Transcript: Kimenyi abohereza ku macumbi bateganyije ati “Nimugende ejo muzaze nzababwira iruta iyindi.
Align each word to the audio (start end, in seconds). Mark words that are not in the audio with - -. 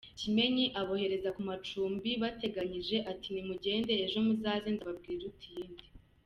Kimenyi 0.19 0.65
abohereza 0.81 1.29
ku 1.37 1.41
macumbi 1.49 2.09
bateganyije 2.21 2.97
ati 3.11 3.27
“Nimugende 3.31 3.91
ejo 4.03 4.17
muzaze 4.25 4.67
nzababwira 4.75 5.19
iruta 5.23 5.47
iyindi. 5.51 5.85